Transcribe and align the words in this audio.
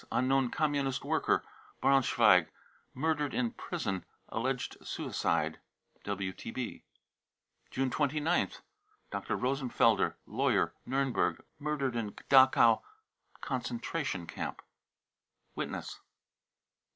unknown 0.11 0.49
communist 0.49 1.03
worker, 1.05 1.43
Braunschweig, 1.79 2.47
mur 2.95 3.13
| 3.15 3.17
dered 3.17 3.35
in 3.35 3.51
prison, 3.51 4.03
alleged 4.29 4.75
suicide, 4.81 5.59
(WTB.) 6.05 6.81
pae 7.75 7.81
29th, 7.87 8.61
dr. 9.11 9.37
rosenfelder, 9.37 10.15
lawyer, 10.25 10.73
Niirnberg, 10.87 11.41
murdered 11.59 11.95
in 11.95 12.13
Dachau 12.31 12.81
concentration 13.41 14.25
camp. 14.25 14.63
(Witness.) 15.53 15.99